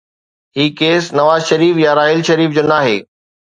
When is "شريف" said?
1.51-1.75, 2.33-2.59